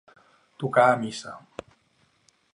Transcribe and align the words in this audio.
Tocar 0.63 0.85
a 0.95 0.97
missa. 1.03 1.35